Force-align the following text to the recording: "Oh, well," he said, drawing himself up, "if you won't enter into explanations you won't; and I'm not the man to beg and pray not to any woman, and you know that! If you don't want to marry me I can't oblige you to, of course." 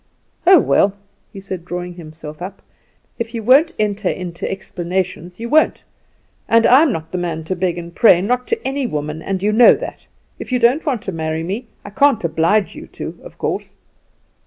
"Oh, 0.47 0.57
well," 0.57 0.93
he 1.31 1.39
said, 1.39 1.63
drawing 1.63 1.93
himself 1.93 2.41
up, 2.41 2.63
"if 3.19 3.35
you 3.35 3.43
won't 3.43 3.73
enter 3.77 4.09
into 4.09 4.49
explanations 4.49 5.39
you 5.39 5.47
won't; 5.47 5.83
and 6.49 6.65
I'm 6.65 6.91
not 6.91 7.11
the 7.11 7.19
man 7.19 7.43
to 7.43 7.55
beg 7.55 7.77
and 7.77 7.93
pray 7.93 8.19
not 8.19 8.47
to 8.47 8.67
any 8.67 8.87
woman, 8.87 9.21
and 9.21 9.43
you 9.43 9.51
know 9.51 9.75
that! 9.75 10.07
If 10.39 10.51
you 10.51 10.57
don't 10.57 10.83
want 10.87 11.03
to 11.03 11.11
marry 11.11 11.43
me 11.43 11.67
I 11.85 11.91
can't 11.91 12.23
oblige 12.23 12.73
you 12.73 12.87
to, 12.87 13.19
of 13.21 13.37
course." 13.37 13.75